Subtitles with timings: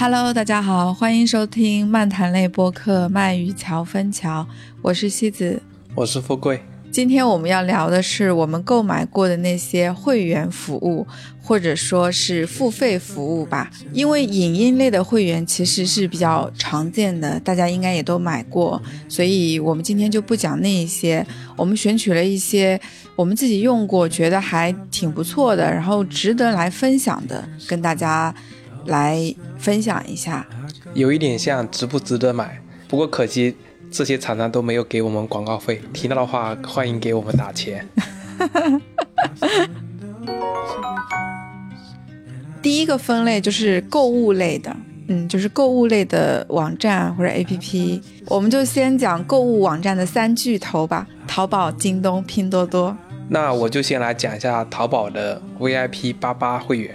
[0.00, 4.42] Hello，大家好，欢迎收听漫谈类播客《漫与桥分桥》，
[4.80, 5.62] 我是西子，
[5.94, 6.62] 我是富贵。
[6.98, 11.06] 今天我们要聊的是我们购买过的那些会员服务，
[11.40, 13.70] 或者说是付费服务吧。
[13.92, 21.24] 因为影音类的会员其实是比较常见的，大家应该也都买过，所以我们今天就不讲那一些。
[21.56, 22.80] 我们选取了一些
[23.14, 28.34] 我们自己用过，觉得还挺不错的，然后值得来分享的，跟大家
[28.86, 30.44] 来分享一下。
[30.94, 33.54] 有一点像值不值得买，不过可惜。
[33.90, 37.88] 这些厂商都没有给我们广告费，听到的话欢迎给我们打钱。
[42.62, 44.76] 第一个分类就是购物类的，
[45.08, 52.96] 嗯，就是购物类的网站或者 APP，我们就先讲购物网站的三巨头吧：淘宝、京东、拼多多。
[53.28, 56.94] 那我就先来讲一下淘宝的 VIP 八八会员。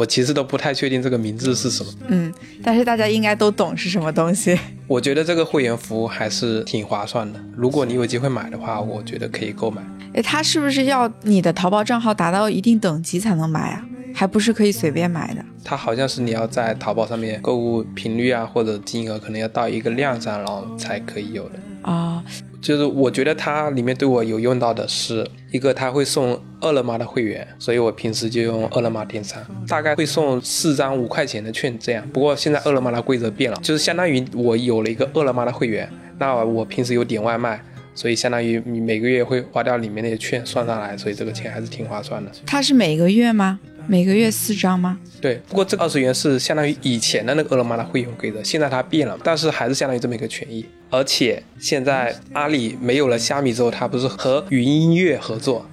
[0.00, 4.58] 我其实都不太确定这个名字是什么，嗯，但是大家应该都懂是什么东西。
[4.86, 9.82] 我觉得这个会员服务还是挺划算的，如果你有机会买的话，我觉得可以购买。
[10.14, 13.84] 哎，它是不是要你的淘宝账号达到一定等级才能买啊？
[14.14, 15.44] 还不是可以随便买的？
[15.62, 21.58] 它好像是你要在淘宝上面购物频率啊，或者金额可能要到一个量上，然后才可以有的。
[21.82, 22.24] 啊。
[22.62, 32.08] 就是我觉得它里面对我有用到的是一个，他会送饿了么的会员，所以我平时就用饿了么点餐，大概会送四张五块钱的券这样。
[32.10, 37.62] 不过现在饿了么的规则变了，就是相当于我有了一个饿了么的会员，那我平时有点外卖，
[37.94, 42.30] 所以相当于你每个月会花掉里面那些券算上来，所以这个钱还是挺划算的。
[42.46, 43.58] 它是每个月吗？
[43.86, 44.98] 每个月四张吗？
[45.20, 50.64] 对，不过这个二十元是相当于以前的那个饿了么的会员规则，现在它变了，但是还是相当于这么一个权益。
[50.90, 55.66] 而且现在阿里没有了虾米之后，它不是和云音乐合作，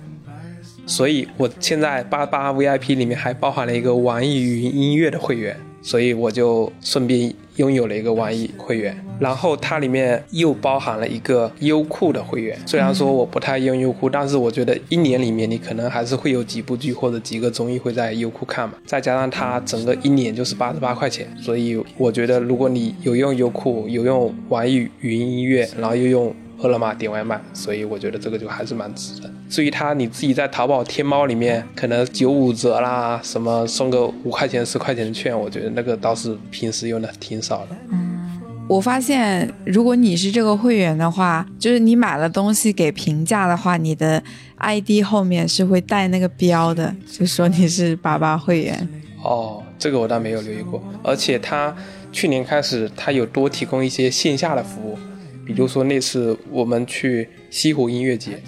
[0.88, 5.56] 所以我现在八八 VIP 里面还包含了一个网易云音乐的会员。
[5.88, 12.60] 所以我就顺便拥有了一个网易会员，然后它里面又包含了一个优酷的会员。
[12.66, 18.76] 虽然说我不太用优酷，但是我觉得一年里面你可能还是会有几部剧或者几个综艺会在优酷看嘛。
[18.86, 26.36] 再加上它整个一年就是八十八块钱，所以我觉得如果你有用优酷，有用网易云音乐，然后又用。
[26.60, 29.30] 饿了么点外卖，所以我觉得这个就还是蛮值的。
[29.50, 37.76] 至于它你自己在淘宝、天猫里面可能九五折啦，什么送个五块钱、十块钱的券，我觉得那个倒是平时用的挺少的。
[37.92, 44.22] 嗯，我发现如果你是这个会员的话，就是你买了东西给评价的话，你的
[44.58, 48.90] ID 后面是会带那个标的，就说你是八八会员。
[49.24, 50.84] 哦，这个我倒没有留意过。
[51.04, 51.76] 而且他
[52.12, 54.98] 去年开始，他有多提供一些线下的服务。
[55.48, 58.42] 比如说那次我们去西湖音乐节，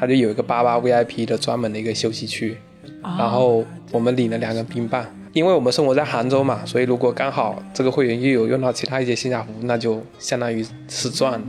[0.00, 2.56] 它就有一个八八 VIP 的专门的一个休息区，
[3.02, 5.04] 然后我们领了两个冰棒。
[5.34, 11.42] 因为我们生活在杭州嘛，所以如果刚好这个会员又有用到其他一些线下服务，那就相当于是赚了。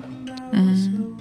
[0.52, 1.16] 嗯，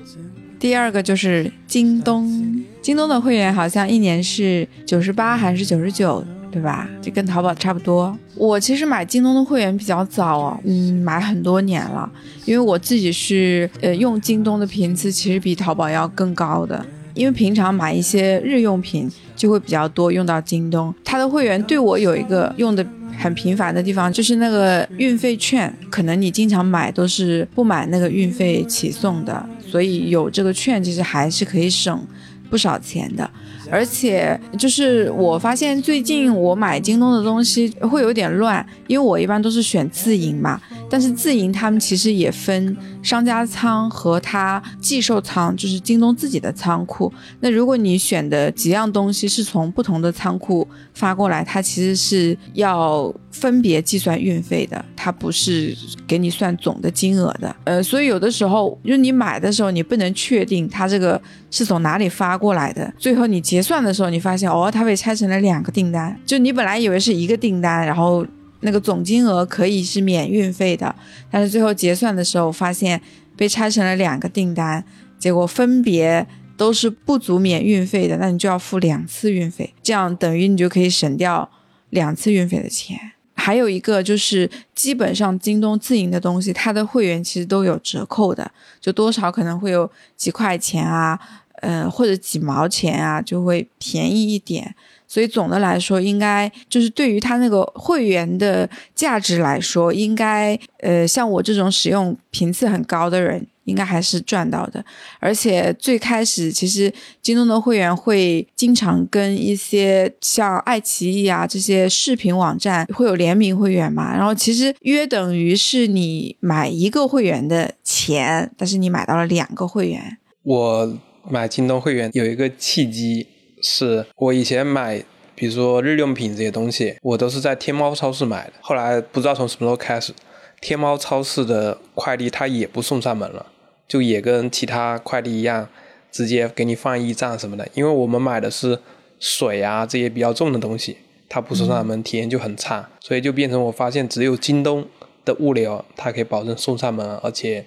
[0.58, 6.22] 第二个就是京东，京东的会员好像一年是九十八还是九十九？
[6.50, 6.88] 对吧？
[7.02, 8.16] 就跟淘宝差不多。
[8.34, 12.10] 我其实买京东的会员比较早，嗯，买很多年了。
[12.44, 20.94] 因为我自己是呃用京东的频次其实比淘宝要更高的，因为平常买一些日用品就会比较多用到京东。
[21.04, 22.86] 它的会员对我有一个用的
[23.18, 32.06] 很频繁的地方，就是那个运费券，可能你经常买都是不买那个运费起送的，所以有这个券其实还是可以省
[32.48, 33.28] 不少钱的。
[33.70, 40.60] 而且就是我发现最近我买京东的东西会有点乱，因为我一般都是选自营嘛。
[40.90, 47.12] 但是自营他们其实也分商家仓和它寄售仓，就是京东自己的仓库。
[47.40, 55.76] 那如果你选的几样东西是从不同的仓库发过来，它其实是要分别计算运费的，它不是
[56.06, 57.54] 给你算总的金额的。
[57.64, 61.20] 呃，所以有的时候就你买的时候，你不能确定它这个
[61.50, 62.92] 是从哪里发过来的。
[62.98, 68.26] 最后你结算的时候，你发现哦，它被拆成了两个订单，就你本来以为是一个订单，然后。
[68.60, 70.94] 那个总金额可以是免运费的，
[71.30, 73.00] 但是最后结算的时候发现
[73.36, 74.84] 被拆成了两个订单，
[75.18, 76.26] 结果分别
[76.56, 81.48] 都是不足免运费的，那你就要付两次运费，这样等于你就可以省掉
[81.90, 83.12] 两次运费的钱。
[83.34, 88.50] 还有一个就是，基本上京东自营的东西，它的会员其实都有折扣的，
[88.80, 91.16] 就多少可能会有几块钱啊，
[91.60, 94.74] 呃或者几毛钱啊，就会便宜一点。
[95.10, 104.84] 所以总的来说，应该就是对于他那个会员的价值来说，应该呃，像我这种使用频次很高的人，应该还是赚到的。
[105.18, 120.18] 而且最开始其实京东的会员会经常跟一些像爱奇艺啊这些视频网站会有联名会员嘛，然后其实约等于是你买一个会员的钱，但是你买到了两个会员。
[120.42, 120.98] 我
[121.30, 123.26] 买京东会员有一个契机。
[123.60, 125.02] 是我以前买，
[125.34, 128.52] 比如说日用品这些东西，我都是在天猫超市买的。
[128.60, 130.14] 后来不知道从什么时候开始，
[130.60, 133.46] 天猫超市的快递它也不送上门了，
[133.88, 135.68] 就也跟其他快递一样，
[136.12, 137.68] 直接给你放驿站什么的。
[137.74, 138.78] 因为我们买的是
[139.18, 140.98] 水啊这些比较重的东西，
[141.28, 142.88] 它不送上门，体验就很差。
[143.00, 144.86] 所以就变成我发现只有京东
[145.24, 147.66] 的物流，它可以保证送上门，而且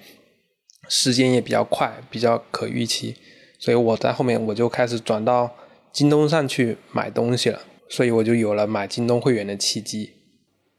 [0.87, 3.17] 时间也比较快，比较可预期。
[3.61, 5.49] 所以我在后面我就开始转到。
[5.93, 7.59] 京东上去买东西了，
[7.89, 10.13] 所以我就有了买京东会员的契机。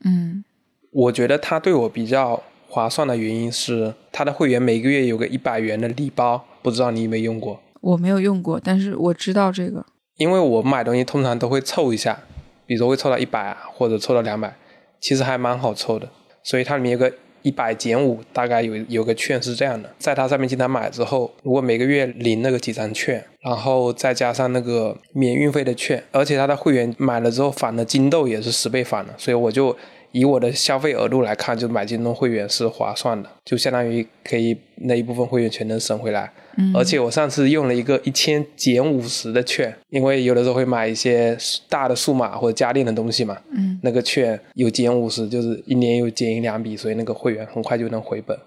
[0.06, 0.42] 嗯，
[0.90, 7.60] 我觉得它对我比较划算的原因是，它的会员每个月有个一百元的礼包，不知道你有没有用过？
[7.82, 9.84] 我没有用过，但是我知道这个。
[10.16, 12.18] 因为我买东西通常都会凑一下，
[12.64, 14.56] 比如会凑到一百啊，或者凑到两百，
[14.98, 16.08] 其实还蛮好凑的。
[16.42, 17.12] 所以它里面有个。
[17.42, 29.76] 一百减五，大概有有个券是这样的，在它上面经常买之后，如果每个月领那个几张券，然后再加上那个免运费的券，而且它的会员买了之后返的金豆也是十倍返的，所以我就。
[30.12, 36.30] 以我的消费额度来看，就买京东会员是划算的，就相当于可以那一部分会员全能省回来。
[36.56, 41.36] 嗯，而且我上次用了一个一千减五十的券，因为有的时候会买一些
[41.68, 43.38] 大的数码或者家电的东西嘛。
[43.52, 48.38] 嗯，那个券有减五十，就是一年有减一两笔，所以那个会员很快就能回本。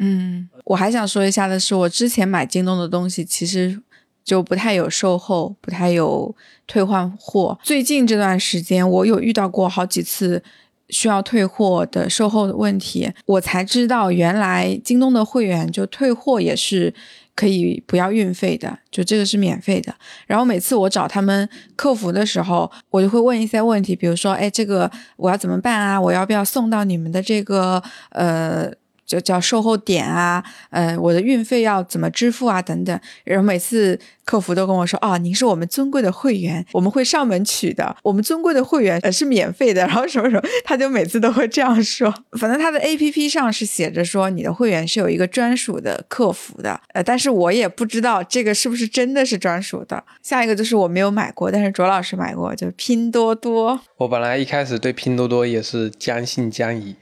[0.00, 3.80] 嗯，我还想说一下的是，我之前买京东的东西其实
[4.22, 6.36] 就不太有售后，不太有
[6.66, 7.58] 退换货。
[7.62, 10.42] 最近这段时间，我有遇到过好几次。
[10.90, 16.92] 需要退货的售后的问题，我才知道原来京东的会员就退货也是
[17.34, 19.94] 可以不要运费的，就这个是免费的。
[20.26, 26.00] 然后每次我找他们客服的时候，我就会问一些问题，比如说，哎，这个我要怎么办啊？
[26.00, 28.70] 我要不要送到你们的这个呃？
[29.06, 32.60] 就叫售后点啊，呃，我的运费要怎么支付啊？
[32.62, 32.98] 等等。
[33.24, 37.96] 然后每次客服都跟我说：“哦，您是我们尊贵的会员，我们会上门取的。
[38.02, 39.82] 我们尊贵的会员呃是免费的。
[39.86, 42.12] ”然后什么什么，他就每次都会这样说。
[42.38, 50.02] 反正他的 A P P 上是写着说你的会员是有一个专属的客服的，呃，但是我也不知道这个是不是真的是专属的。
[50.22, 53.78] 下一个就是我没有买过，但是卓老师买过，就是拼多多。
[53.98, 56.96] 我本来一开始对拼多多也是将信将疑。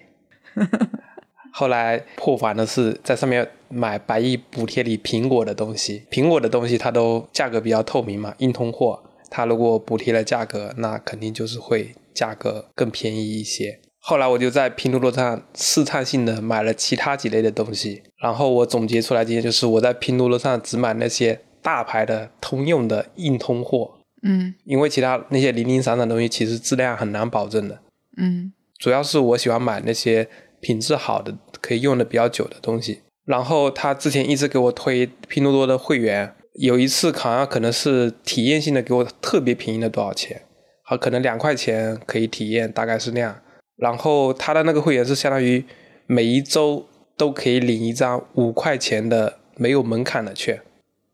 [1.52, 13.78] 后来破防的是在上面买百亿补贴里苹果的东西，苹果的东西它都价格比较透明嘛，硬通货，它如果补贴了价格，那肯定就是会价格更便宜一些。
[13.99, 27.78] 后来我就在拼多多上试探性的买了其他几类的东西，然后我总结出来今天就是我在拼多多上只买那些大牌的通用的硬通货，嗯，因为其他那些零零散散的东西其实质量很难保证的，
[28.16, 30.26] 嗯，主要是我喜欢买那些。
[30.62, 40.40] 品质好的可以用的比较久的东西，然后他之前一直给我推拼多多的会员，有一次好像可能是体验性的给我特别便宜的多少钱，
[40.84, 43.36] 好可能两块钱可以体验，大概是那样。
[43.76, 45.64] 然后他的那个会员是相当于
[46.06, 46.86] 每一周
[47.16, 50.62] 都可以领一张五块钱的没有门槛的券，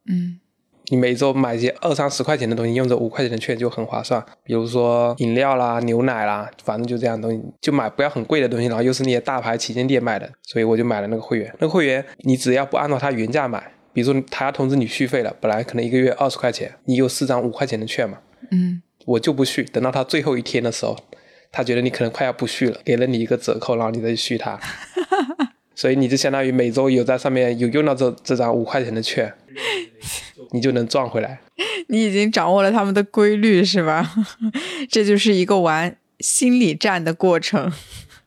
[0.08, 0.38] 嗯。
[0.90, 4.24] 你每周买一些二三十块钱的东西，用这五块钱的券就很划算。
[4.42, 11.54] 比如说饮料啦、牛奶啦，反正就这样东西，就买不要很贵的东西，然后又是那些大牌旗舰店卖的，所以我就买了那个会员。
[11.58, 18.18] 那个会员你只要不按照它原价买，比如说他要通知你续费了，本来可能一个月二十块钱，你有四张五块钱的券嘛，
[18.50, 20.96] 嗯，我就不续，等到他最后一天的时候，
[21.52, 24.58] 他觉得你可能快要不续了，给了你一个折扣，然后你再去续它。
[25.74, 29.32] 所以你就相当于每周有在上面有用到这这张五块钱的券，
[30.50, 31.40] 你就能赚回来。
[31.88, 34.08] 你已经掌握了他们的规律是吧？
[34.88, 37.72] 这就是一个玩心理战的过程。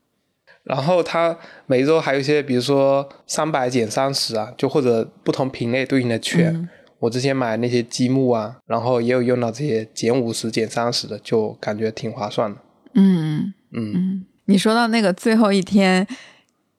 [0.63, 6.69] 然后他每周还有一些，比如说三百减三十啊，就或者不同品类对应的券。
[6.99, 12.59] 我之前买那些积木啊，然后也有用到这些减五十、减三十的，就感觉挺划算的。
[12.93, 14.25] 嗯嗯嗯。
[14.45, 16.07] 你说到那个最后一天。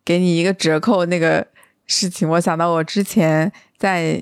[0.05, 1.47] 给你一个折扣那个
[1.87, 4.21] 事情，我想到我之前在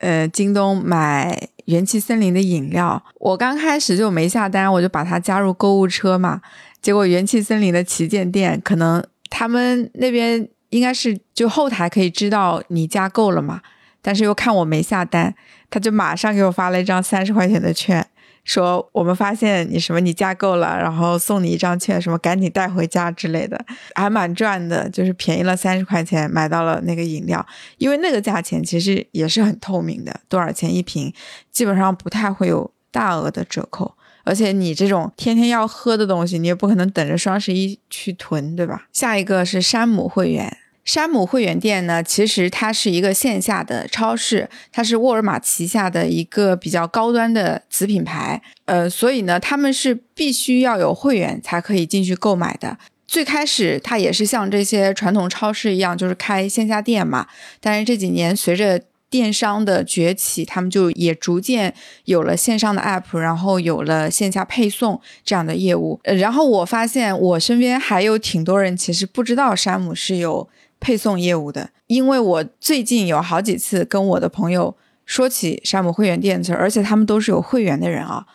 [0.00, 6.42] 呃京东买元气森林的饮料，我刚开始就没下单，我就把它加入购物车嘛。
[6.82, 13.60] 结果元气森林的旗舰店可能他们那边应该是就后台可以知道你加购了嘛，
[14.02, 15.34] 但是又看我没下单，
[15.68, 18.06] 他就马上给我发了一张三十块钱的券，
[18.44, 27.44] 说我们发现你什么你加购了，然后送你一张券，什么赶紧带回家之类的，还蛮赚的，就是便宜了三十块钱买到了那个饮料，
[27.78, 31.12] 因为那个价钱其实也是很透明的，多少钱一瓶，
[31.52, 33.94] 基本上不太会有大额的折扣。
[34.22, 38.86] 而且你这种天天要喝的东西，你也不可能等着双十一去囤，对吧？
[38.92, 40.58] 下一个是山姆会员。
[40.90, 48.42] 山姆会员店呢，其实它是一个线下的超市，它是沃尔玛旗下的一个比较高端的子品牌。
[48.64, 52.76] 呃，所以呢，他们是必须要有会员才可以进去购买的。
[53.06, 57.28] 最开始它也是像这些传统超市一样，就是开线下店嘛。
[57.60, 61.72] 但是这几年随着电商的崛起，他们就也逐渐
[62.06, 66.00] 有了线上的 app，然后有了线下配送这样的业务。
[66.02, 70.48] 呃，然后我发现我身边还有挺多人其实不知道山姆是有
[70.80, 78.26] 配送业务的，因为我最近有好几次跟我的朋友说起山姆会员店的事，而且他们都是有会员的人啊，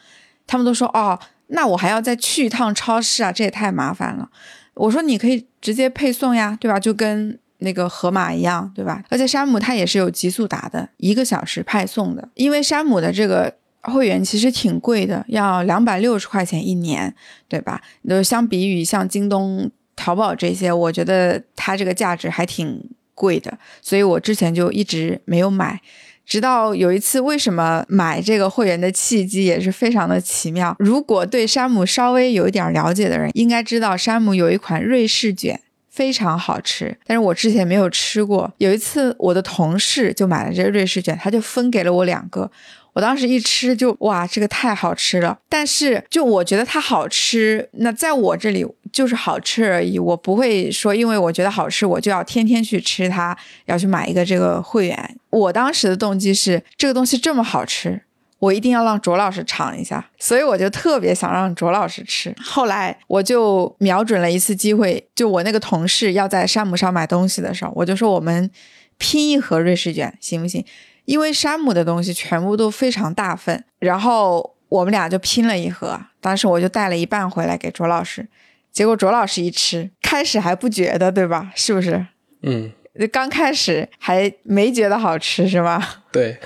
[0.48, 4.30] 他们都说哦，那我还要再去一趟超市啊，这也太麻烦了。
[4.76, 6.80] 我说你可以直接配送呀，对吧？
[6.80, 7.38] 就跟。
[7.60, 9.02] 那个盒马一样，对吧？
[9.10, 12.28] 而且山姆它也是有极速达的，一个小时派送的。
[12.36, 17.16] 因为山姆的这个会员其实挺贵的，要两百六十块钱一年，
[17.48, 17.82] 对吧？
[18.08, 25.82] 就相比于像京东、淘宝这些，我觉得它这个价值还挺贵的，所以我之前就一直没有买。
[26.26, 30.76] 直到有一次，为什么买这个会员的契机也是非常的奇妙。
[30.80, 35.62] 如果对山姆稍微有一点了解的人，应该知道山姆有一款瑞士卷。
[35.88, 38.54] 非常好吃，但是我之前没有吃过。
[38.58, 42.52] 有一次，我的同事就买了这个瑞士卷，他就分给了我两个。
[42.96, 45.38] 我当时一吃就哇，这个太好吃了。
[45.48, 50.00] 但是就我觉得它好吃，那在我这里就是好吃而已。
[50.00, 55.18] 我不会说，因为我觉得好吃，我就要天天去吃它，要去买一个这个会员。
[55.30, 58.02] 我当时的动机是，这个东西这么好吃。
[58.40, 62.36] 我一定要让卓老师尝一下，所以我就特别想让卓老师吃。
[62.44, 68.52] 后来我就瞄准了一次机会，就我那个同事要在山姆上买东西的时候，我就说我们
[68.98, 70.64] 拼一盒瑞士卷行不行？
[71.06, 76.00] 因为山姆的东西全部都非常大份，然后我们俩就拼了一盒。
[76.20, 78.28] 当时我就带了一半回来给卓老师，
[78.72, 81.52] 结果卓老师一吃，开始还不觉得，对吧？
[81.56, 82.08] 是不是？
[82.42, 82.72] 嗯，
[83.12, 85.82] 刚开始还没觉得好吃，是吗？
[86.12, 86.38] 对。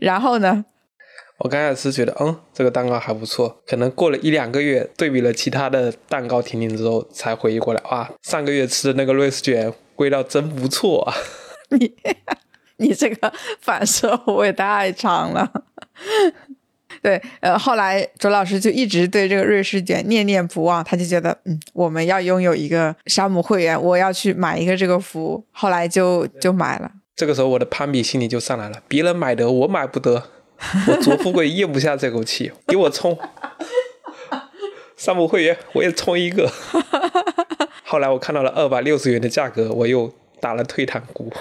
[0.00, 0.64] 然后呢？
[1.40, 3.62] 我刚开始觉得，嗯，这个蛋糕还不错。
[3.66, 11.14] 可能过了一两个月，对比了其他的蛋糕婷婷之后，才回忆过来，哇，上个月吃的那个瑞士卷味道真不错啊！
[11.78, 11.94] 你
[12.80, 13.32] 你这个
[13.62, 15.48] 反射弧也太长了。
[17.02, 25.44] 对，呃，后来卓老师就一直对这个瑞士卷念念不忘，他就觉得，嗯，我们要拥有一个山姆会员，我要去买一个这个服务。
[25.52, 26.90] 后来就就买了。
[27.16, 28.82] 这个时候，我的攀比心理就上来了。
[28.88, 30.24] 别人买得，我买不得。
[30.88, 33.16] 我卓富贵咽不下这口气，给我冲
[34.96, 36.52] 山姆会员，我也充一个。
[37.84, 41.32] 后来我看到了二百六十元的价格，我又打了退堂鼓。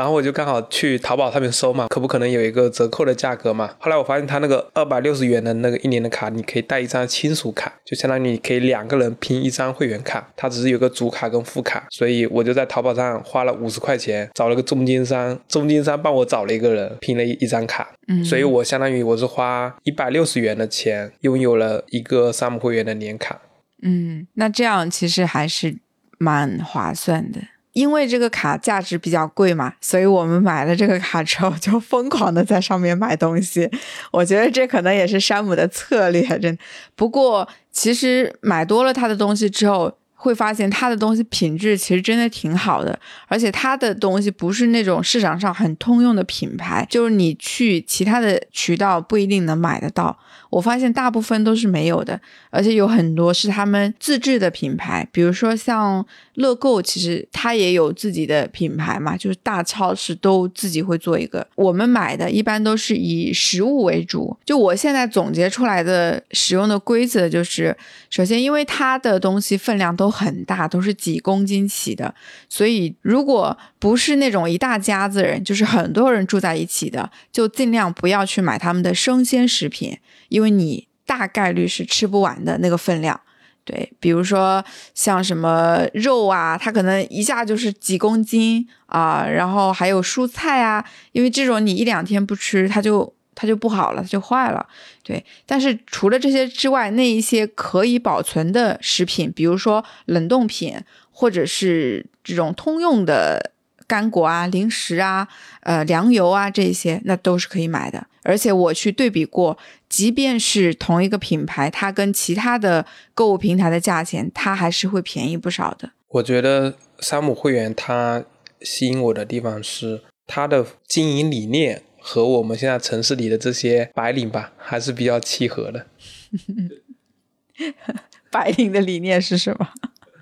[0.00, 3.74] 然后我就刚好去淘宝上面搜嘛，可不可能有一个折扣的价格嘛？
[3.78, 23.38] 后来我发现他那个二百六十元的那个一年的卡，你可以带一张亲属卡，就相当于你可以两个人拼一张会员卡，它只是有个主卡跟副卡，所以我就在淘宝上花了五十块钱找了个中间商，中间商帮我找了一个人拼了一一张卡，嗯，所以我相当于我是花一百六十元的钱拥有了一个山姆会员的年卡，
[23.82, 25.76] 嗯，那这样其实还是
[26.16, 27.40] 蛮划算的。
[27.72, 33.70] 因为这个卡价值比较贵嘛，所以我们买了这个卡之后就疯狂的在上面买东西。
[34.10, 36.58] 我觉得这可能也是山姆的策略，真。
[36.94, 39.96] 不过其实买多了他的东西之后。
[40.22, 50.18] 会发现他的东西品质其实真的挺好的，而且他的东西不是那种市场上很通用的品牌，就是你去其他的渠道不一定能买得到。
[50.50, 56.04] 我发现大部分都是没有的，而且有很多是他们自制的品牌，比如说像
[56.34, 61.44] 乐购，其实它也有自己的品牌嘛，就是大超市都自己会做一个。
[61.54, 67.76] 我们买的一般都是以食物为主，就我现在总结出来的使用的规则就是，
[68.10, 70.10] 首先因为它的东西分量都。
[70.10, 72.12] 很大，都是几公斤起的，
[72.48, 83.20] 所以如果不是那种一大家子人，就是很多人住在一起的，就尽量不要去买他们的生鲜食品，因为你大概率是吃不完的那个分量。
[83.64, 93.12] 对，比如说像什么肉啊，它可能一下就是几公斤啊，然后还有蔬菜啊，因为这种你一两天不吃，它就。
[93.32, 94.66] 它就不好了，它就坏了。
[95.02, 100.78] 对，但是除了这些之外，那一些可以保存的食品，比如说冷冻品，
[101.10, 103.52] 或者是这种通用的
[103.90, 105.26] 干果啊、零食啊、
[105.62, 108.06] 呃粮油啊这些，那都是可以买的。
[108.22, 115.90] 而且我去对比过，即便是同一个品牌，它跟其他的购物平台的价钱，它还是会便宜不少的。
[116.06, 118.22] 我觉得山姆会员它
[118.60, 125.86] 吸引我的地方是它的经营理念和我们现在城市里的这些白领吧，还是比较契合的。
[128.30, 129.68] 白领的理念是什么？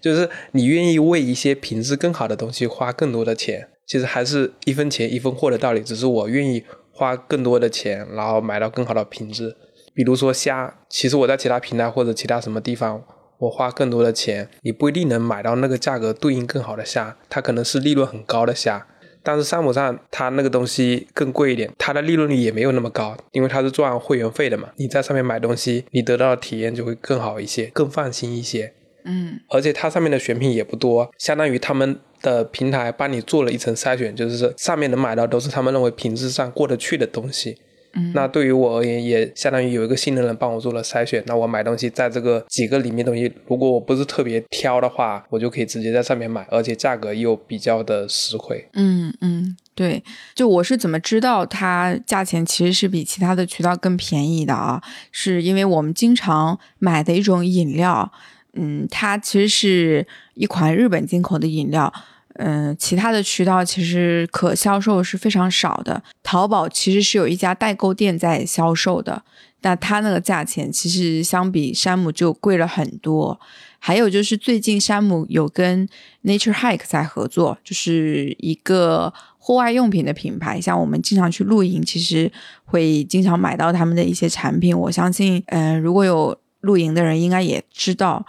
[0.01, 6.63] 就是你愿意为一些品质更好的东西花更多的钱，其实还是一分钱一分货的道理，只是我愿意
[6.93, 9.57] 花更多的钱，然后买到更好的品质。
[9.95, 13.03] 比如说虾，其实我在其他平台或者其他什么地方，
[13.39, 18.87] 我花更多的钱，你不一定能买到那个价格对应更好的虾，它可能是利润很高的虾。
[19.21, 24.69] 但是山姆上它那个东西更贵一点，它的利润率也没有那么高，因为它是赚会员费的嘛。
[24.77, 28.73] 你在上面买东西，你得到的体验就会更好一些，更放心一些。
[29.05, 37.57] 嗯，而且它上面的选品也不多，相当于他们的平台帮你做了一层筛选，就是上面能买到都是他们认为品质上过得去的东西。
[37.95, 41.25] 嗯，那对于我而言，也相当于有一个信任人帮我做了筛选。
[41.27, 48.69] 那我买东西，在这个几个里面东西，如果我不是特别挑的话，我就可以直接在上面买，而且价格又比较的实惠。
[48.75, 54.83] 嗯嗯，对，就我是怎么知道它价钱其实是比其他的渠道更便宜的啊？
[55.11, 58.13] 是因为我们经常买的一种饮料。
[58.59, 61.93] 嗯，它其实是一款日本进口的饮料，
[62.35, 66.03] 嗯，其他的渠道其实可销售是非常少的。
[66.23, 69.23] 淘宝其实是有一家代购店在销售的，
[69.63, 73.41] 那它那个价钱其实相比山姆就贵了很多。
[73.81, 75.89] 还有就是最近山姆有跟
[76.25, 82.31] Nature Hike 在合作，就是一个户外用品的品牌，像我们经常去露营，其实
[82.65, 84.77] 会经常买到他们的一些产品。
[84.77, 88.25] 我相信，嗯，如果有露营的人应该也知道，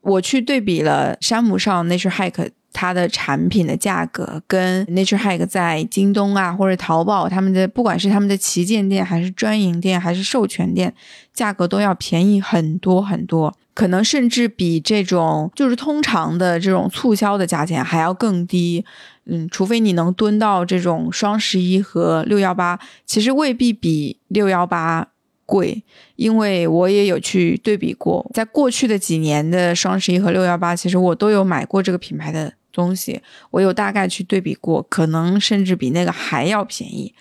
[0.00, 10.94] 我去对比了山姆上 Nature Hike 它的产品的价格，跟 Nature Hike 在京东啊或者淘宝他们的不管是他们的旗舰店还是专营店还是授权店，
[11.32, 18.84] 价格都要便宜很多很多，可能甚至比这种就是通常的这种促销的价钱还要更低。
[19.30, 25.08] 嗯，除非你能蹲到这种双十一和六幺八，其实未必比六幺八。
[25.48, 25.82] 贵，
[26.16, 33.18] 因为我也有去对比过，在过去的几年的双十一和六幺八，其实我都有买过这个品牌的东西，
[33.50, 37.14] 我有大概去对比过，可能甚至比那个还要便宜，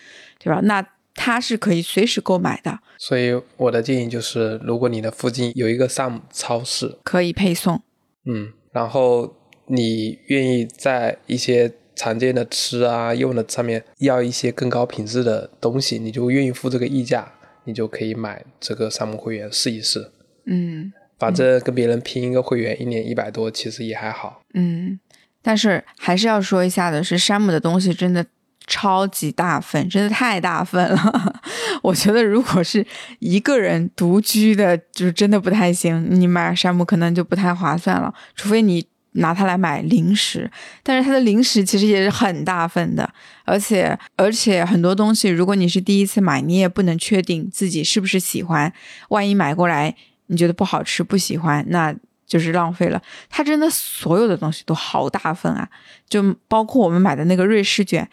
[0.43, 0.59] 对吧？
[0.63, 0.85] 那
[1.15, 2.77] 它是可以随时购买的。
[2.97, 7.81] 所以我的建议就是，如果你的附近有一个 Sam 超市，可以配送，
[8.25, 9.37] 嗯，然后
[9.67, 17.31] 你愿意在一些常见的吃啊用的上面要一些更高品质的东西，你就愿意付这个溢价。
[17.67, 20.09] 你就可以买这个山姆会员试一试，
[20.45, 24.99] 嗯，反正跟别人拼一个会员，一年一百多，其实也还好，嗯。
[25.43, 28.25] 但是还是要说一下的是，山姆的东西真的
[28.65, 31.41] 超级大份，真的太大份了。
[31.83, 32.85] 我觉得如果是
[33.19, 38.87] 一个人独居的，就真的不太行，你买山姆可能就不太划算了，除非你。
[39.17, 40.49] 拿它来买零食，
[40.83, 43.09] 但是它的零食其实也是很大份的，
[43.45, 48.71] 而且而且很多东西，如果你是第一次买，你也不能确定自己是不是喜欢。
[49.09, 49.95] 万一买过来
[50.27, 53.01] 你觉得不好吃、不喜欢，那就是浪费了。
[53.29, 55.69] 它真的所有的东西都好大份啊，
[56.09, 58.09] 就包括我们买的那个瑞士卷，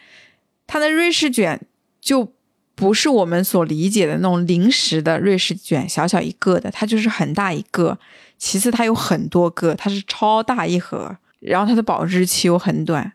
[0.67, 1.59] 它的瑞士卷
[2.01, 2.33] 就
[2.73, 7.97] 不是我们所理解的那种零食的瑞士卷，小小一个的，它就是很大一个。
[8.37, 13.13] 其次，它有很多个，它是超大一盒，然后它的保质期又很短。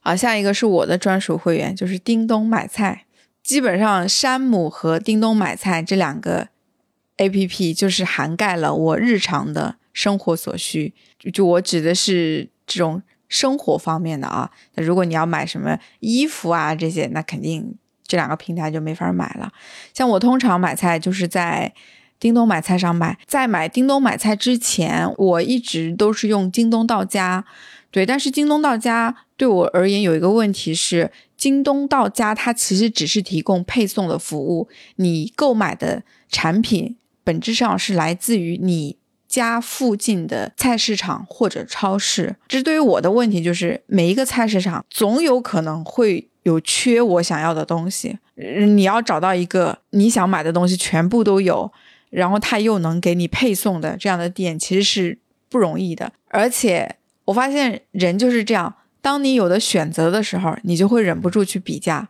[0.00, 3.04] 啊，下一个是我的专属会员，就是叮咚买菜。
[3.42, 6.48] 基本上，山姆和叮咚买菜这两个
[7.16, 10.92] A P P 就是涵盖了我日常的生活所需。
[11.18, 14.50] 就就我指的是这种生活方面的啊。
[14.74, 17.76] 那如果你要买什么衣服啊这些，那肯定
[18.06, 19.52] 这两个平台就没法买了。
[19.94, 21.72] 像我通常买菜就是在。
[22.18, 27.44] 叮咚买菜上买，在买叮咚买菜之前，我一直都是用京东到家，
[27.90, 28.06] 对。
[28.06, 38.96] 但是京东到家对我而言有一个问题是，京东到家它其实只是提供配送的服务，你购买的产品本质上是来自于你
[39.28, 42.36] 家附近的菜市场或者超市。
[42.48, 51.70] 这对于我的问题就是，每一个菜市场总有可能会有缺我想要的东西，你要找到一个你想买的东西全部都有。
[52.10, 56.12] 然后他又能给你配送的这样的店，其实是不容易的。
[56.28, 62.08] 而且我发现人就是这样，当你有的选择的时候，你就会忍不住去比价；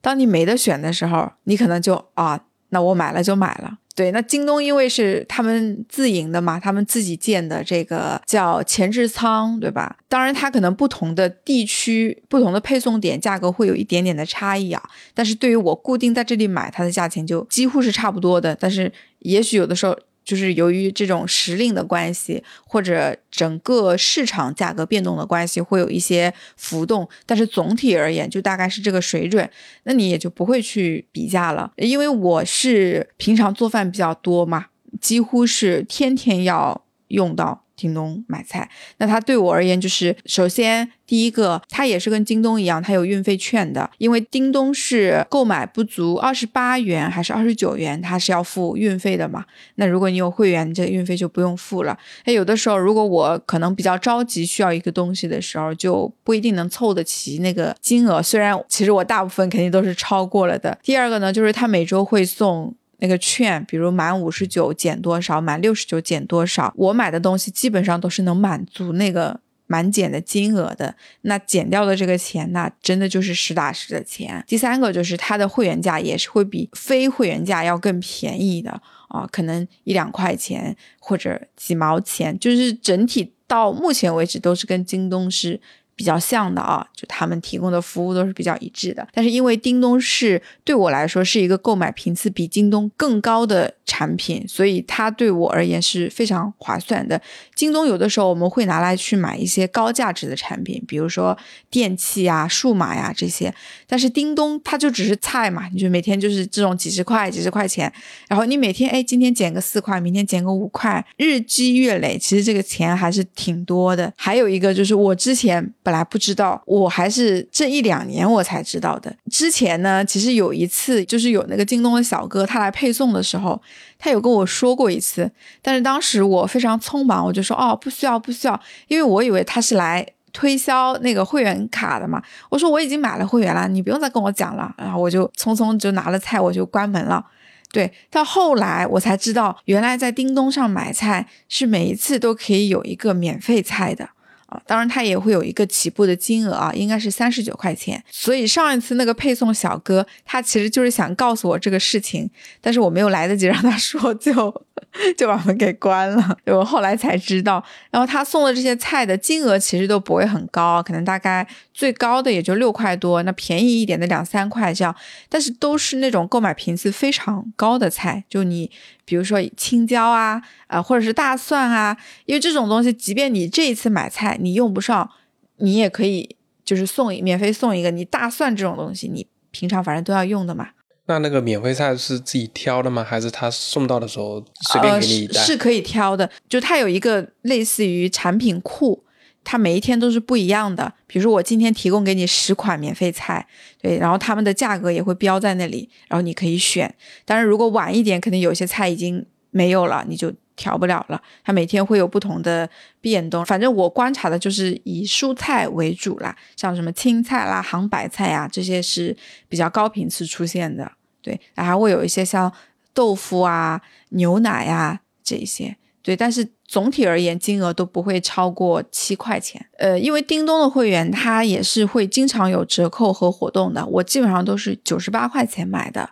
[0.00, 3.78] 当你没得选的时候，你可能就啊，那我买了就买了。
[3.98, 9.96] 对，那京东因为是他们自营的嘛，他们自己建的这个叫前置仓，对吧？
[10.08, 14.80] 当然，它可能不同的地区、不同的配送点价格会有一点点的差异啊。
[15.12, 18.54] 但是对于我固定在这里买，它的价钱就几乎是差不多的。
[18.54, 19.98] 但是也许有的时候。
[20.28, 27.08] 就是由于这种时令的关系，或者整个市场价格变动的关系，会有一些浮动。
[27.24, 29.48] 但是总体而言，就大概是这个水准，
[29.84, 31.72] 那你也就不会去比价了。
[31.76, 34.66] 因为我是平常做饭比较多嘛，
[35.00, 37.64] 几乎是天天要用到。
[37.78, 49.44] 京东买菜，那它对我而言就是，首先第一个，它也是跟京东一样，它有运费券的，因为京东是购买不足二十八元还是二十九元，它是要付运费的嘛。
[49.76, 51.96] 那如果你有会员，这个运费就不用付了。
[52.24, 58.20] 那有的时候，如果我可能比较着急需要一个东西的时候，就不一定能凑得齐那个金额。
[58.20, 60.76] 虽然其实我大部分肯定都是超过了的。
[60.82, 62.74] 第二个呢，就是它每周会送。
[62.98, 70.94] 那个券，比如满五十九减多少，满六十九减多少，我买的东西基本上都是能满足那个满减的金额的。
[71.22, 74.44] 那减掉的这个钱，那真的就是实打实的钱。
[74.46, 78.70] 第三个就是它的会员价也是会比非会员价要更便宜的
[79.08, 85.60] 啊，可能一两块钱或者几毛钱，就是整体到目前为止都是跟京东是。
[85.98, 89.04] 比较像的啊，就他们提供的服务都是比较一致的。
[89.12, 97.20] 但是因为叮咚是对我来说是一个购买频次比京东更高的产品，所以它对我而言是非常划算的。
[97.56, 101.36] 京东有的时候我们会拿来去买一些高价值的产品，比如说
[101.70, 103.52] 电器呀、数码呀这些。
[103.88, 107.92] 但是叮咚它就只是菜嘛，你就每天就是这种几十块、几十块钱，
[108.28, 114.12] 然后你每天哎今天减个四块，明天减个五块，日积月累，其实这个钱还是挺多的。
[114.14, 115.48] 还有一个就是我之前。
[115.82, 119.10] 本来不知道，我还是这一两年我才知道的。
[119.30, 123.58] 之前呢，其实有一次，就是有那个京东的小哥他来配送的时候，
[123.98, 125.30] 他有跟我说过一次。
[125.62, 132.22] 但是当时我非常匆忙，我就说哦，不需要，不需要，因为我以为他是来推销那个会员卡的嘛。
[132.50, 134.74] 我说我已经买了会员了，你不用再跟我讲了。
[134.78, 137.24] 然后我就匆匆就拿了菜，我就关门了。
[137.70, 144.08] 对，到后来我才知道，原来在叮咚上买菜是每一次都可以有一个免费菜的。
[144.48, 148.02] 啊，当然它也会有一个起步的金额啊，应该是三十九块钱。
[148.10, 152.28] 所以上一次那个配送小哥，他其实就是想告诉我这个事情，
[152.60, 154.32] 但是我没有来得及让他说，就
[155.18, 156.36] 就把门给关了。
[156.46, 164.96] 我后来才知道，然后他送的这些菜的金额其实都不会很高，可能大概最高的也就六块多，那便宜一点的两三块这样，
[165.28, 168.70] 但是都是那种购买频次非常高的菜，就你。
[169.08, 175.10] 比如说青椒啊，啊，或者是大蒜啊，因为这种东西，即便你这一次买菜你用不上，
[175.56, 177.90] 你也可以就是送免费送一个。
[177.90, 180.68] 你大蒜这种东西，你平常反正都要用的嘛。
[181.06, 183.02] 那那个免费菜是自己挑的吗？
[183.02, 185.40] 还是他送到的时候随便给你一袋？
[185.40, 189.04] 是可以挑的，就它有一个类似于产品库。
[189.44, 193.46] 它每一天都是不一样的，比如说我今天提供给你十款免费菜，
[193.80, 196.94] 对，然后他们的价格也会标在那里，然后你可以选。
[197.24, 201.22] 当然，如果晚一点，可能有些菜已经没有了，你就调不了了。
[201.42, 202.68] 它每天会有不同的
[203.00, 209.16] 变动，反正我观察的就是以蔬菜为主啦，像什么青菜啦、杭白菜呀，这些是
[209.48, 210.92] 比较高频次出现的。
[211.22, 212.52] 对，还会有一些像
[212.92, 215.76] 豆腐啊、牛奶呀这些。
[216.00, 219.62] 对，但是总体而言，金额都不会超过七块钱。
[219.76, 223.84] 呃，因为叮咚的会员，它也是会经常有折扣和活动的。
[223.84, 226.08] 我基本上都是九十八块钱买的，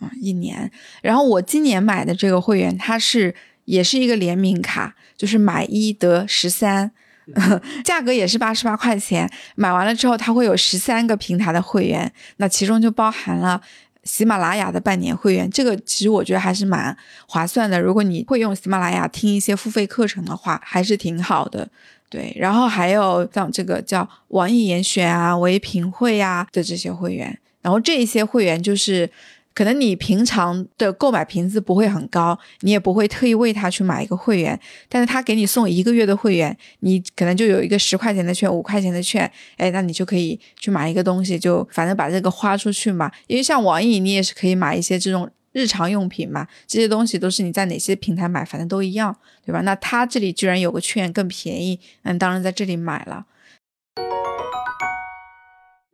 [0.00, 0.70] 嗯，一年。
[1.02, 6.90] 然后我今年买的这个会员，它是也是一个联名卡，就是买一得十三，
[7.84, 9.30] 价格也是八十八块钱。
[9.54, 13.60] 买完了之后，它会有十三个平台的会员，那其中就包含了。
[14.04, 16.96] 喜马拉雅的半年会员，这个其实我觉得还是蛮
[17.28, 17.80] 划算的。
[17.80, 21.68] 如果你会用喜马拉雅听一些付费课程的话，还是挺好的。
[22.08, 29.08] 对，然后还有像这个叫网易严选啊、唯品会呀的这些会员，然后这些会员就是。
[29.54, 43.10] 可能你平常的购买频次不会很高，你也不会特意为他去买一个会员，但是他给你送一个月的会员，你可能就有一个十块钱的券、五块钱的券，哎，那你就可以去买一个东西，就反正把这个花出去嘛。
[43.26, 49.60] 因为像网易，你也是可以买一些这种日常用品嘛，这些东西都是你在哪些平台买，反正都一样，对吧？
[49.60, 53.26] 那他这里居然有个券更便宜，嗯，当然在这里买了。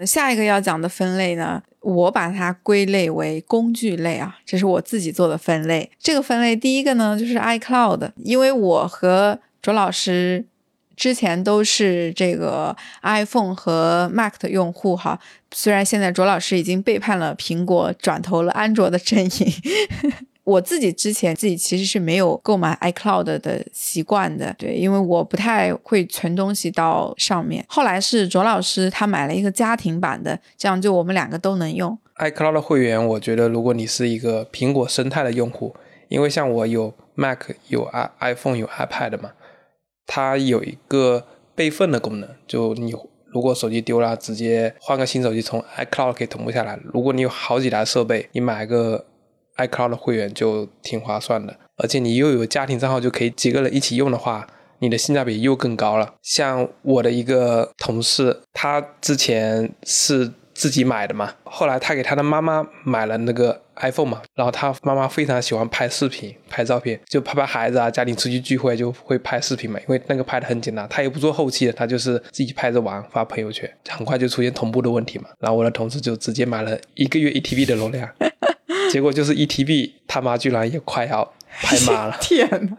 [0.06, 5.90] 下一个要讲的分类呢，我把它归类为工具类啊，这是我自己做的分类。
[5.98, 10.44] 这个分类第一个呢就是 iCloud，因为我和卓老师
[10.96, 15.18] 之前都是这个 iPhone 和 Mac 的用户哈，
[15.52, 19.52] 虽然现在卓老师已经背叛了苹果，转投了安卓的阵营。
[20.48, 27.62] 我自己之前自己其实是没有购买 iCloud 的习惯的，对，因为我不太会存东西到上面。
[27.68, 31.98] 后来是卓老师他买了一个家庭版的，这样就我们两个都能用。
[32.16, 35.76] iCloud 会员，我觉得如果你是一个苹果生态的用户，
[36.08, 39.32] 因为像我有 Mac、有 i iPhone、有 iPad 嘛，
[40.06, 42.94] 它有一个备份的功能，就你
[43.26, 46.78] 如果手机丢了，直接换个新手机从 iCloud 可以同步下来。
[46.94, 49.04] 如果你有好几台设备，你买个。
[49.58, 54.46] iCloud 会员就挺划算的，而且你又有家庭账号，就可以几个人一起用的话，
[54.78, 56.14] 你的性价比又更高了。
[56.22, 75.28] 像我的一个同事，他之前是自己买的嘛，后来他给他的妈妈买了那个 iPhone 嘛，然后他妈妈非常喜欢拍视频、拍照片，就拍拍孩子啊，家庭出去聚会就会拍视频嘛，因为那个拍的很简单，他也不做后期的，他就是自己拍着玩发朋友圈，很快就出现同步的问题嘛。
[75.38, 78.08] 然后我的同事就直接买了一个月一 TB 的容量。
[78.90, 82.16] 结果就是一 TB，他妈居然也快要拍麻了！
[82.22, 82.76] 天呐，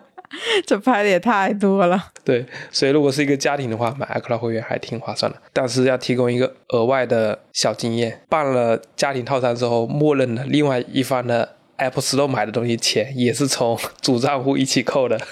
[0.66, 2.12] 这拍的也太多了。
[2.24, 5.38] 对，所以如果是一个家庭的话，买 iCloud 会员还挺划算的。
[5.54, 15.20] 但是要提供一个额外的小经验：办了家庭套餐之后，默认的另外一方的 Apple Store 买的东西钱也是从主账户一起扣的。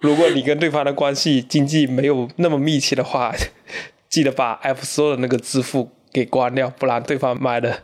[0.00, 3.34] 如果你跟对方的关系经济没有那么密切的话，
[4.08, 7.82] 记得把 Apple Store 的那个支付给关掉，不然对方买的。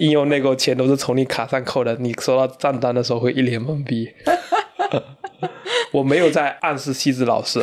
[0.00, 4.12] 应用那个钱都是从你卡上扣的，你收到账单的时候会一脸懵逼。
[5.92, 7.62] 我没有在暗示西子老师，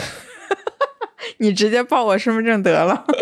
[1.40, 3.06] 你直接报我身份证得了。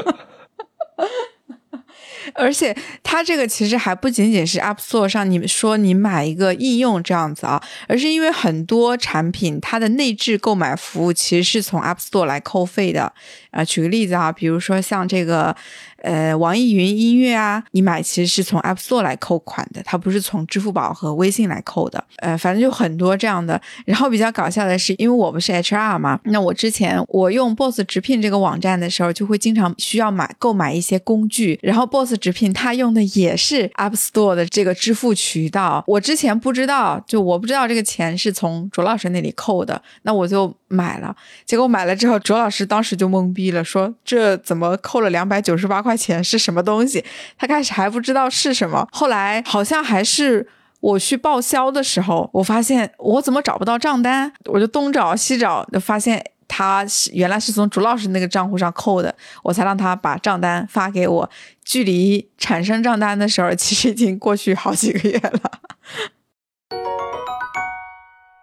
[2.36, 13.12] 而且它这个其实还不仅仅是 App Store 上，你说你买一个应用这样子啊，而是因为很多产品它的内置购买服务其实是从 App Store 来扣费的。
[13.50, 15.56] 啊，举个例子啊，比如说像这个。
[16.02, 22.04] 呃，网易云音乐啊，你买其实是从 App Store 来扣款的，它不是从支付宝和微信来扣的。
[22.18, 23.60] 呃，反正就很多这样的。
[23.86, 31.60] 然后比较搞笑的是，因为我不是 HR 嘛，那我之前我用 Boss 直聘这个网站的时候，就会经常需要买购买一些工具。
[31.62, 35.84] 然后 Boss 直聘它用的也是 App Store 的这个支付渠道。
[35.88, 41.16] 我之前不知道，就我不知道这个钱是从卓老师那里扣的，那我就买了。
[41.46, 45.96] 结果买了之后，卓老师当时就懵逼了，说这怎么扣了两百九十八块？
[46.00, 47.04] 钱是什么东西？
[47.38, 50.48] 他开始还不知道是什么，后来好像还是
[50.80, 61.30] 我去报销的时候，我发现我怎么找不到账单，我就东找西找，就发现他原来是从朱老师那个账户上扣的，我才让他把账单发给我。
[61.66, 65.52] 距离产生账单的时候，其实已经过去好几个月了。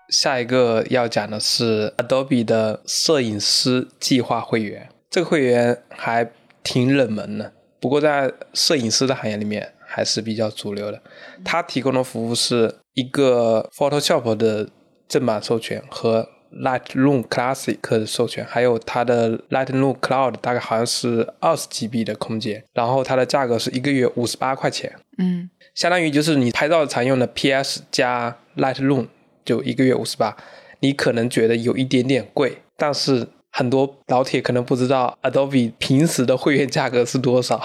[0.09, 6.31] 下一个要讲的是 Adobe 的摄影师计划会员，这个会员还。
[6.69, 11.01] 挺冷门的，不过在摄影师的行业里面还是比较主流的。
[11.45, 14.69] 它提供的服务是一个 Photoshop 的
[15.07, 29.07] 正版授权和 Lightroom Classic 的授权，还有它的 Lightroom Cloud 大概好像是二十 GB 的空间，然后它的价格是一个月五十八块钱，嗯，相当于就是你拍照常用的 PS 加 Lightroom
[29.47, 30.37] 就一个月五十八，
[30.81, 33.29] 你可能觉得有一点点贵，但是。
[33.59, 37.59] 很多老铁可能不知道，Adobe 平时的会员价格是多少。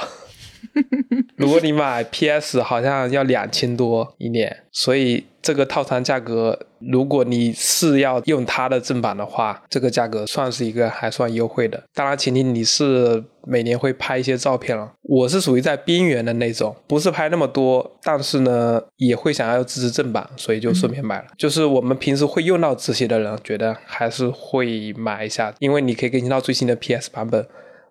[1.36, 5.26] 如果你买 PS，好像要两千多一年，所以。
[5.42, 11.84] 这个套餐价格，如果你是要用它的正版的话，这个价格算是一个还算优惠的。
[11.96, 14.94] 当然，前提你是每年会拍一些照片了。
[15.02, 21.26] 我是属于在边缘的那种，不是拍那么多，但是呢，也会想要支持正版，所以就顺便买了。
[21.38, 27.44] 就是我们平时会用到这些的人，觉得还是会买一下，因为你可以更新到最新的 PS 版本，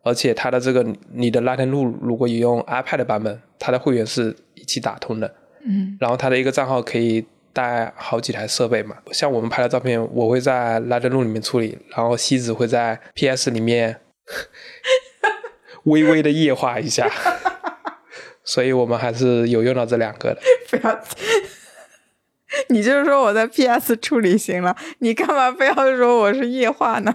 [0.05, 5.35] 而且它的这个你的 Lightroom 如果你用 iPad 版本，它的会员是一起打通的。
[5.67, 7.27] 嗯，然后它的一个账号可以。
[7.53, 14.01] 带好几台设备嘛，像我们拍的照片，我会在 Lightroom 里面处理，然后西子会在 PS 里面
[15.85, 17.11] 微微的液化一下，
[18.45, 20.41] 所以我们还是有用到这两个的。
[20.71, 21.01] 不要，
[22.69, 27.15] 你就是说我在 PS 处理行了，你干嘛非要说我是液化呢？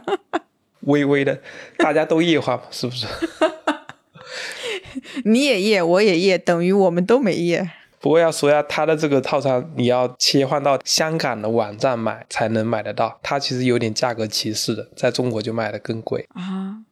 [0.82, 1.42] 微微的，
[1.78, 3.08] 大家都液化嘛，是不是？
[5.26, 7.70] 你也液，我也液，等于我们都没液。
[8.06, 16.84] 不过要说一下，它的这个套餐你要切换到香港的网站买才能买得到，它其实有点价格歧视的，在中国就卖的更贵啊。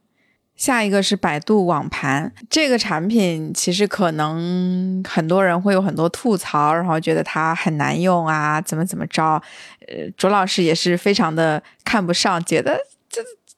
[0.55, 9.39] 下一个是百度网盘这个产品，其实可能很多人会有很多吐槽，然后觉得它很难用啊，怎么怎么着。
[9.87, 12.79] 呃，卓老师也是非常的看不上，觉得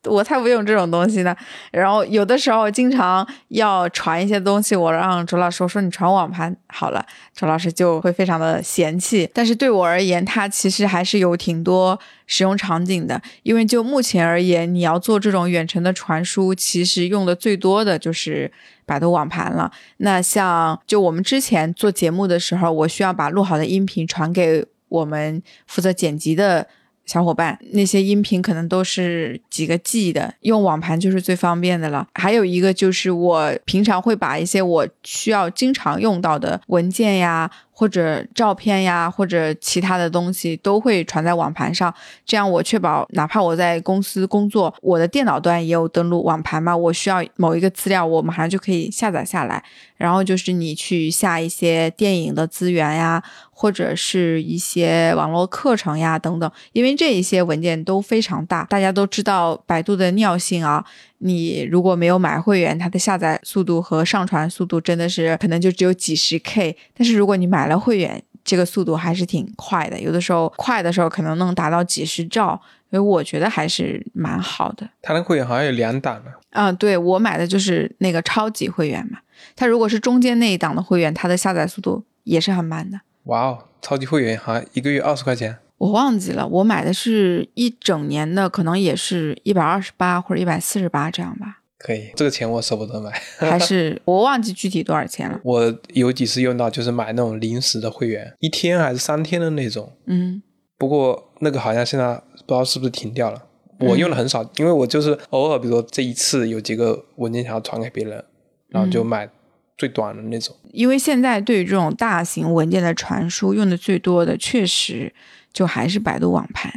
[0.06, 1.36] 我才不用这种东西呢。
[1.72, 9.30] 然后有的时候经常要传一些东西，我让周老师我说你传网盘好了，周老师就会非常的嫌弃。
[9.34, 13.22] 但是对我而言，它其实还是有挺多使用场景的。
[13.44, 18.52] 因为就目前而言，你要做这种远程的传输，其实用的最多的就是
[18.86, 19.72] 百度网盘了。
[19.98, 26.68] 那像就我们之前做节目的时候，我需要把录好的音频传给我们负责剪辑的。
[27.06, 32.08] 小伙伴，那些音频可能都是几个 G 的，用网盘就是最方便的了。
[32.14, 37.50] 还有一个就是我平常会把一些我需要经常用到的文件呀。
[37.78, 41.94] 或者照片呀，或者其他的东西都会传在网盘上，
[42.26, 49.62] 这样我确保哪怕我在公司工作，我的电脑端也有登录网盘嘛，我需要某一个资料，我马上就可以下载下来。
[49.98, 60.86] 然后就是你去下一些电影的资源呀，或者是一些网络课程呀等等，因为这一些文件都非常大，大家都知道百度的尿性啊。
[61.20, 66.76] 你如果没有买会员，它的下载速度和上传速度真的是可能就只有几十 K。
[66.94, 74.88] 但是如果你买了会员，这个速度还是挺快的，有的时候快的时候可能能达到几十兆，所以我觉得还是蛮好的。
[75.02, 76.32] 它的会员好像有两档呢。
[76.52, 79.18] 嗯，对我买的就是那个超级会员嘛。
[79.56, 83.00] 它如果是中间那一档的会员，它的下载速度也是很慢的。
[83.24, 85.58] 哇哦，超级会员好像一个月二十块钱。
[85.78, 91.60] 我忘记了，我买的是一整年的，可能也是一百二十八或者一百四十八这样吧。
[91.78, 93.12] 可以，这个钱我舍不得买。
[93.38, 95.40] 还是 我忘记具体多少钱了。
[95.44, 99.92] 我有几次用到，就是买那种临时的会员，一天还是三天的那种。
[100.06, 100.42] 嗯。
[100.78, 103.44] 不过那个好像现在不知道是不是停掉了。
[103.80, 108.24] 我用的很少，因为我就是偶尔，比如说这一次有几个文件想要传给别人，
[108.70, 109.30] 然后就买
[109.78, 110.56] 最短的那种。
[110.72, 115.14] 因为现在对于这种大型文件的传输，用的最多的确实。
[115.56, 116.70] 就还是百度网盘，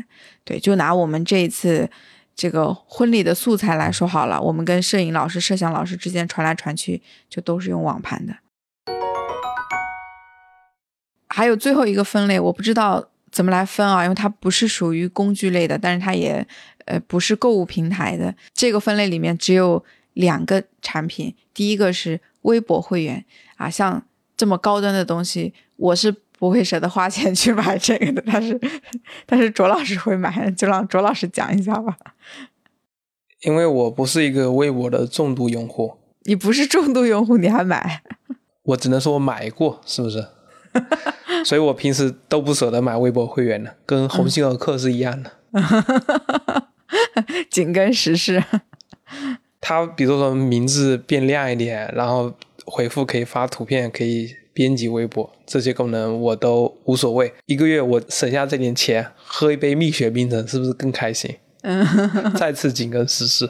[0.45, 1.91] 对，就拿我们这一次
[2.37, 8.37] 这个婚礼的素材来说好了，我们跟摄影老师、摄像老师之间传来传去，就都是用网盘的。
[11.29, 16.47] 还有最后一个分类，我不知道怎么来分啊，因为它不是属于工具类的，但是它也
[16.85, 18.33] 呃不是购物平台的。
[18.55, 23.25] 这个分类里面只有两个产品，第一个是微博会员
[23.57, 24.01] 啊，像
[24.37, 26.15] 这么高端的东西，我是。
[26.39, 28.59] 不会舍得花钱去买这个的，但是
[29.27, 31.97] 但是卓老师会买，就让卓老师讲一下吧。
[33.43, 38.03] 因为我不是一个微博的重度用户，你不是重度用户，你还买？
[38.63, 40.29] 我只能说我买过，是不是？
[41.45, 45.33] 所以我平时都不舍得买微博会员的，跟鸿星尔克是一样的。
[47.51, 48.43] 紧跟时事。
[49.61, 52.33] 他比如说名字变亮一点，然后
[52.65, 54.37] 回复可以发图片，可以。
[54.59, 61.33] 编辑微博这些功能我都无所谓，一个月我省下这点钱，喝一杯蜜雪冰城是不是更开心？
[62.37, 63.49] 再次紧跟时事。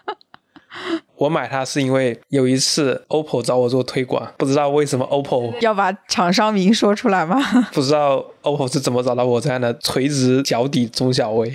[1.16, 7.40] 我买它是因为有一次 OPPO 找我做推广，不知道为什么 OPPO 要把厂商名说出来吗？
[7.72, 11.50] 不知道 OPPO 是怎么找到我这样的垂直脚底中小微。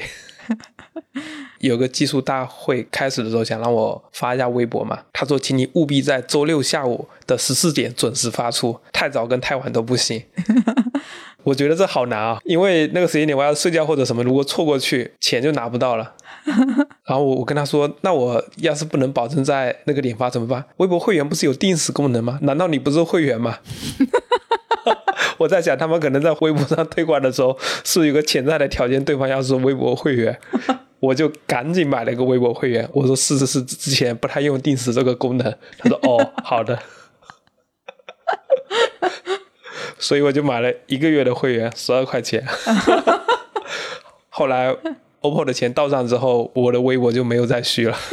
[1.60, 5.00] 有个技术大会开始的时候，想让我发一下微博嘛。
[5.14, 10.24] 他说：“请你务必在周六下午的十四点准时发出，太早跟太晚都不行。
[11.44, 16.14] ”我觉得这好难啊，因为那个时间点我要睡觉或者什么，如果错过去，钱就拿不到了。
[17.06, 20.64] 然后我我跟他说：“那我要是不能保证在那个点发怎么办？
[20.78, 22.40] 微博会员不是有定时功能吗？
[22.44, 23.58] 难道你不是会员吗？”
[25.38, 30.38] 我在想，他们可能在微博上推广的时候，是有个潜在的条件，对方要是微博会员。
[31.00, 32.90] 我就赶紧买了个微博会员。
[32.94, 35.56] 我说是是是，之前不太用定时这个功能。
[35.78, 36.78] 他说 哦，好的。
[39.98, 42.46] 所以我就买了一个月的会员，十二块钱。
[44.30, 44.74] 后来
[45.22, 47.98] OPPO 的钱到账之后，我的微博就没有再续了。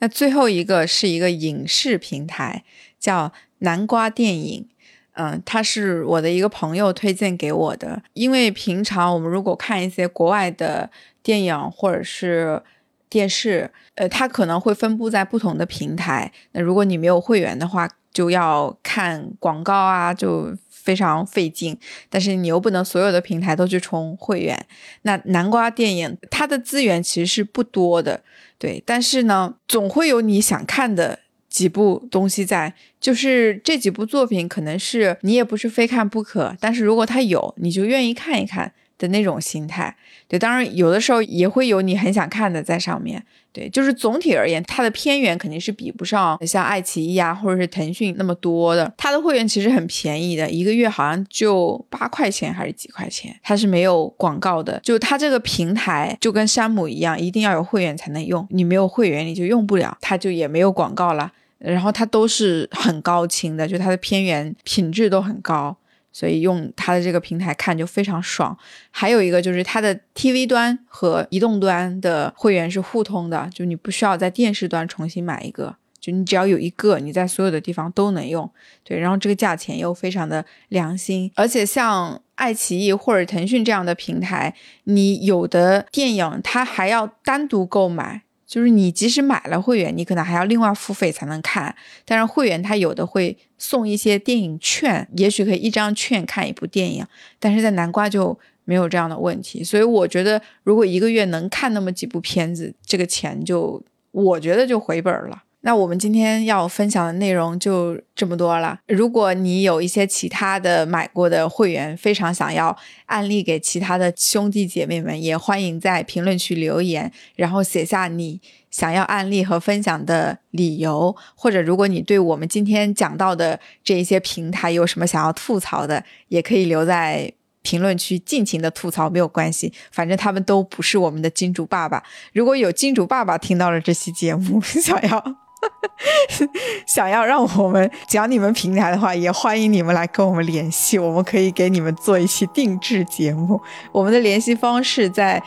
[0.00, 2.64] 那最后一个是一个影视平台，
[2.98, 4.68] 叫南瓜电影。
[5.16, 8.02] 嗯，他是我的一个朋友推荐给我的。
[8.12, 10.90] 因为平常我们如果看一些国外的
[11.22, 12.62] 电影或者是
[13.08, 16.30] 电视，呃，它可能会分布在不同的平台。
[16.52, 21.78] 那如果你没有会员的话，就要看广告啊，就非常费劲。
[22.10, 24.66] 但是你又不能所有的平台都去充会员。
[25.02, 28.22] 那南瓜电影它的资源其实是不多的，
[28.58, 31.20] 对，但是呢，总会有你想看的。
[31.56, 39.96] 几部东西在，就是这几部作品，可能是你也不是非看不可，但是如果它有，你就愿意看一看，的那种心态。
[40.28, 43.24] 对，当然有的时候也会有你很想看的在上面。
[43.54, 48.92] 对，就是总体而言，它的片源肯定是比不上像爱奇艺啊或者是腾讯那么多的。
[48.98, 54.78] 它的会员其实很便宜的，一个月好像就八块钱还是几块钱，它是没有广告的。
[54.82, 61.32] 就它这个平台就跟山姆一样，一定要有会员才能用，你没有会员你就用不了，它就也没有广告了。
[61.58, 65.76] 然后它都是很高清的，就它的片源品质都很高。
[66.12, 68.56] 所以用它的这个平台看就非常爽。
[68.90, 78.50] 还有一个就是它的 TV 端和移动端的会员是互通的，就你不需要在电视端重新买一个，就你只要有一个，你在所有的地方都能用。
[78.82, 84.54] 对，然后这个价钱又非常的良心，而且像爱奇艺或者腾讯这样的平台，
[84.84, 88.22] 你有的电影它还要单独购买。
[88.46, 91.74] 就是你即使买了会员，你可能还要另外付费才能看。
[92.04, 97.04] 但是会员他有的会送一些电影券，也许可以一张券看一部电影。
[97.40, 103.82] 但是在南瓜就没有这样的问题，所以我觉得如果一个月能看那么几部片子，这个钱就
[104.12, 105.42] 我觉得就回本了。
[105.66, 108.78] 那我们今天要分享的内容就这么多了。
[108.86, 112.74] 如果你有一些其他的买过的会员，非常想要
[113.06, 118.40] 案例给其他的兄弟姐妹们，也欢迎在评论区留言，然后写下你
[118.70, 121.16] 想要案例和分享的理由。
[121.34, 132.04] 或者，如果你对我们今天讲到的这一些平台有什么想要吐槽的，也可以留在评论区尽情的吐槽，没有关系，反正他们都不是我们的金主爸爸。
[132.32, 135.45] 如果有金主爸爸听到了这期节目， 想要。
[136.86, 143.60] 想要让我们讲你们平台的话，也欢迎你们来跟我们联系，我们可以给你们做一期定制节目。
[143.90, 145.42] 我们的联系方式在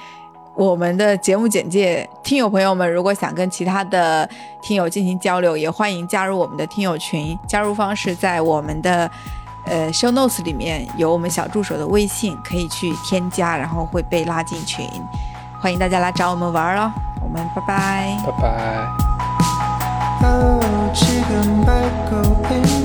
[0.56, 2.08] 我们的节目简介。
[2.24, 4.30] 听友朋友们，如果想跟其他的
[4.62, 7.38] 听友进行交流，也欢迎加入我们的听友群。
[7.48, 9.10] 加入方式在我们的
[9.66, 14.86] 呃 show notes 里面有我们小助手的微信，可以去添加，然后会被拉进群。
[15.62, 16.92] 欢迎大家来找我们玩哦。
[17.22, 19.59] 我们拜拜，拜拜。
[20.94, 22.79] 지금 밟고 있는